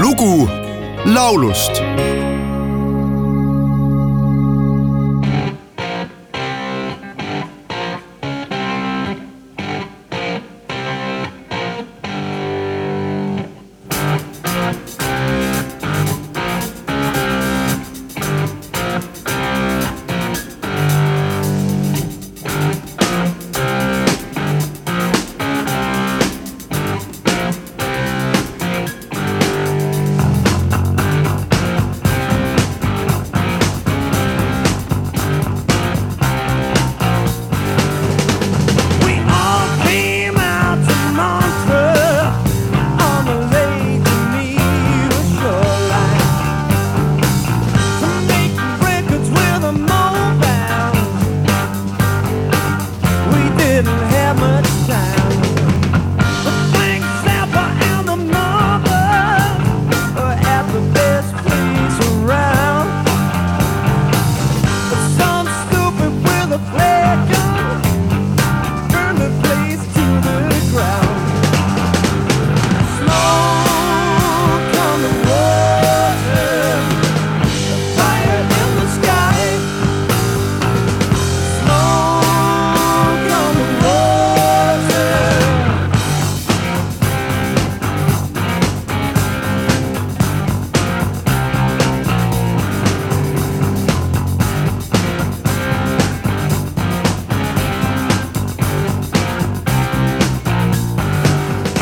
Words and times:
lugu 0.00 0.48
laulust 1.04 1.82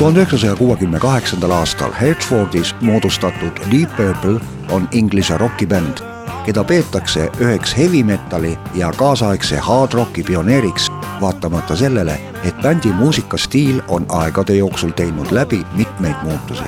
tuhande 0.01 0.20
üheksasaja 0.20 0.56
kuuekümne 0.56 0.98
kaheksandal 0.98 1.51
aastal 1.51 1.93
Hertfordis 2.01 2.75
moodustatud 2.81 3.59
Deep 3.73 3.97
Purple 3.97 4.41
on 4.70 4.89
Inglise 4.93 5.39
rokibänd, 5.39 6.01
keda 6.47 6.65
peetakse 6.65 7.27
üheks 7.41 7.77
heavy 7.77 8.01
metali 8.05 8.59
ja 8.75 8.93
kaasaegse 8.97 9.59
hard 9.59 9.93
rocki 9.93 10.23
pioneeriks, 10.23 10.89
vaatamata 11.21 11.77
sellele, 11.77 12.17
et 12.45 12.62
bändi 12.62 12.93
muusikastiil 12.93 13.83
on 13.89 14.06
aegade 14.09 14.56
jooksul 14.56 14.91
teinud 14.91 15.27
läbi 15.31 15.61
mitmeid 15.77 16.17
muutusi. 16.23 16.65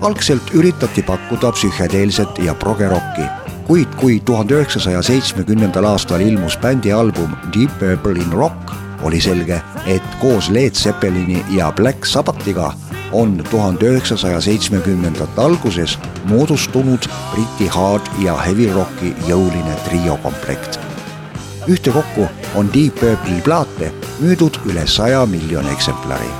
algselt 0.00 0.54
üritati 0.54 1.02
pakkuda 1.02 1.52
psühhedeelset 1.52 2.38
ja 2.38 2.54
progerocki, 2.54 3.22
kuid 3.66 3.94
kui 3.96 4.20
tuhande 4.20 4.54
üheksasaja 4.54 5.02
seitsmekümnendal 5.02 5.84
aastal 5.84 6.20
ilmus 6.20 6.58
bändi 6.58 6.92
album 6.92 7.36
Deep 7.54 7.78
Purple 7.78 8.22
in 8.22 8.32
Rock, 8.32 8.74
oli 9.02 9.20
selge, 9.20 9.62
et 9.86 10.01
koos 10.22 10.50
Led 10.50 10.74
Zeppelini 10.74 11.44
ja 11.50 11.72
Black 11.72 12.04
Sabbathiga 12.04 12.72
on 13.12 13.44
tuhande 13.50 13.86
üheksasaja 13.86 14.40
seitsmekümnendate 14.40 15.40
alguses 15.40 15.98
moodustunud 16.24 16.98
Briti 17.32 17.66
hard 17.66 18.06
ja 18.18 18.36
heavy 18.36 18.72
rocki 18.72 19.14
jõuline 19.26 19.74
triokomplekt. 19.88 20.78
ühtekokku 21.68 22.28
on 22.54 22.70
Deep 22.74 22.94
Purple'i 22.94 23.42
plaate 23.42 23.92
müüdud 24.20 24.60
üle 24.70 24.86
saja 24.86 25.26
miljoni 25.26 25.72
eksemplari. 25.72 26.30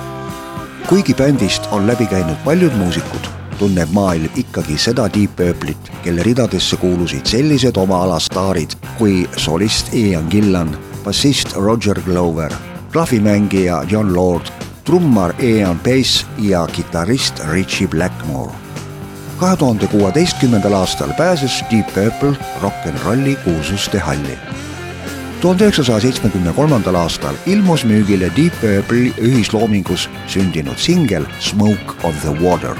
kuigi 0.89 1.15
bändist 1.15 1.63
on 1.73 1.87
läbi 1.87 2.07
käinud 2.07 2.39
paljud 2.45 2.73
muusikud, 2.79 3.27
tunneb 3.59 3.89
maailm 3.91 4.31
ikkagi 4.37 4.79
seda 4.79 5.09
Deep 5.15 5.37
Purple'it, 5.37 5.91
kelle 6.05 6.23
ridadesse 6.23 6.77
kuulusid 6.77 7.27
sellised 7.27 7.77
oma 7.77 8.03
ala 8.03 8.19
staarid 8.19 8.79
kui 8.99 9.29
solist 9.37 9.95
Ian 9.95 10.27
Gillan, 10.31 10.79
bassist 11.05 11.57
Roger 11.57 12.01
Glover, 12.01 12.72
klahvimängija 12.93 13.85
John 13.89 14.15
Lord, 14.15 14.47
trummar 14.85 15.35
Ian 15.43 15.79
Pace 15.79 16.27
ja 16.39 16.67
kitarrist 16.67 17.41
Richie 17.51 17.89
Blackmore. 17.89 18.53
kahe 19.41 19.57
tuhande 19.57 19.87
kuueteistkümnendal 19.87 20.73
aastal 20.73 21.09
pääses 21.17 21.65
Deep 21.71 21.87
Purple 21.87 22.37
rock 22.63 22.87
n 22.87 23.01
rolli 23.05 23.37
kuulsuste 23.45 23.99
halli 23.99 24.39
tuhande 25.41 25.65
üheksasaja 25.65 26.01
seitsmekümne 26.01 26.53
kolmandal 26.53 26.95
aastal 26.95 27.35
ilmus 27.47 27.85
müügile 27.85 28.31
Deep 28.37 28.61
Purple'i 28.61 29.15
ühisloomingus 29.19 30.09
sündinud 30.27 30.77
singel 30.77 31.25
Smoke 31.41 31.97
of 32.03 32.15
the 32.21 32.45
Water. 32.45 32.77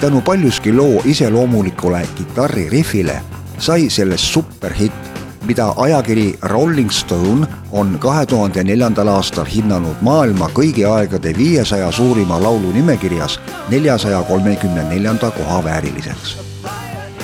tänu 0.00 0.20
paljuski 0.20 0.72
loo 0.72 1.02
iseloomulikule 1.04 2.06
kitarririfile 2.14 3.20
sai 3.58 3.90
sellest 3.90 4.24
superhitt, 4.24 5.09
mida 5.50 5.74
ajakiri 5.76 6.38
Rolling 6.42 6.90
Stone 6.90 7.46
on 7.72 7.98
kahe 7.98 8.26
tuhande 8.26 8.62
neljandal 8.64 9.08
aastal 9.10 9.48
hinnanud 9.50 9.98
maailma 10.06 10.46
kõigi 10.54 10.84
aegade 10.86 11.32
viiesaja 11.34 11.88
suurima 11.92 12.38
laulu 12.42 12.70
nimekirjas 12.76 13.40
neljasaja 13.72 14.22
kolmekümne 14.28 14.84
neljanda 14.92 15.32
koha 15.34 15.58
vääriliseks. 15.64 16.36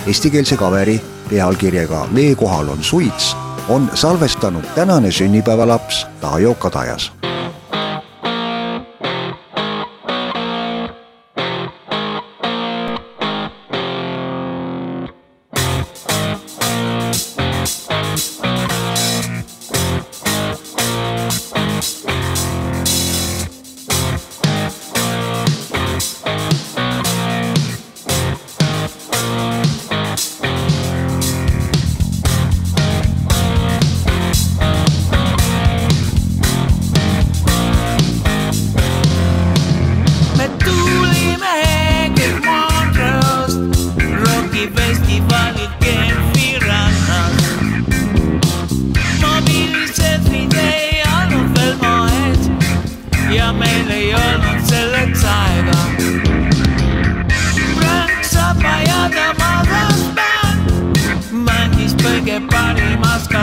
Eestikeelse 0.07 0.59
kaveri 0.59 0.99
pealkirjaga 1.31 2.09
Vee 2.15 2.35
kohal 2.35 2.75
on 2.75 2.83
suits 2.83 3.37
on 3.69 3.91
salvestanud 3.95 4.67
tänane 4.75 5.11
sünnipäevalaps 5.11 6.07
Taajo 6.21 6.55
Kadajas 6.55 7.13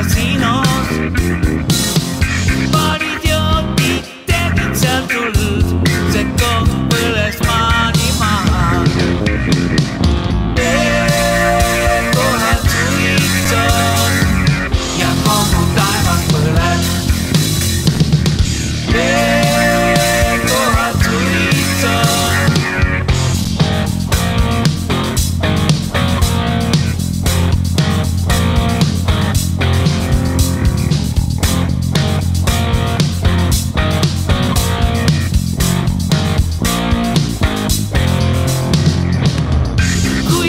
casino. 0.03 0.62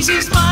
This 0.07 0.27
is 0.27 0.31
my 0.35 0.44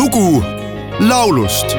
lugu 0.00 0.44
laulust 1.00 1.76